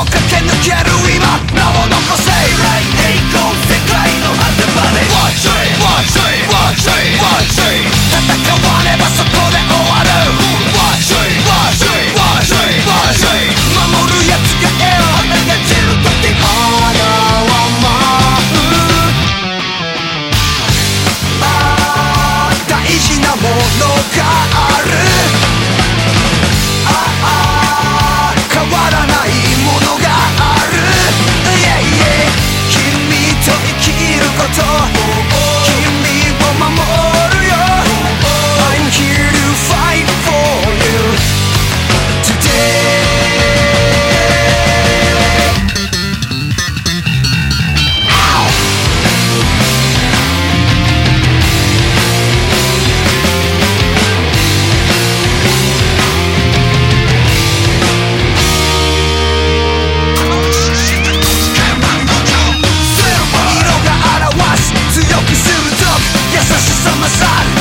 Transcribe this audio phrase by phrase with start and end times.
[0.00, 2.79] 僕が手抜ける今なお残せい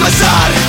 [0.00, 0.59] pasar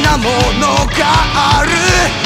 [0.00, 0.24] なも
[0.58, 2.23] のがある。